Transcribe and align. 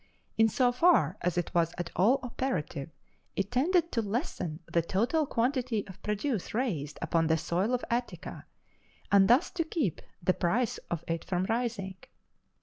In 0.35 0.49
so 0.49 0.71
far 0.71 1.15
as 1.21 1.37
it 1.37 1.53
was 1.53 1.75
at 1.77 1.91
all 1.95 2.19
operative 2.23 2.89
it 3.35 3.51
tended 3.51 3.91
to 3.91 4.01
lessen 4.01 4.59
the 4.65 4.81
total 4.81 5.27
quantity 5.27 5.85
of 5.85 6.01
produce 6.01 6.55
raised 6.55 6.97
upon 7.03 7.27
the 7.27 7.37
soil 7.37 7.71
of 7.71 7.85
Attica, 7.87 8.47
and 9.11 9.27
thus 9.27 9.51
to 9.51 9.63
keep 9.63 10.01
the 10.19 10.33
price 10.33 10.79
of 10.89 11.03
it 11.07 11.23
from 11.23 11.43
rising. 11.49 11.97